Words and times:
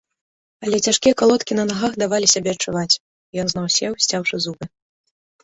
Але 0.67 0.77
цяжкія 0.87 1.13
калодкі 1.21 1.57
на 1.59 1.65
нагах 1.71 1.91
давалі 2.05 2.27
сябе 2.33 2.49
адчуваць, 2.57 2.99
ён 3.45 3.53
зноў 3.53 3.67
сеў, 3.77 3.91
сцяўшы 4.09 4.35
зубы. 4.49 4.65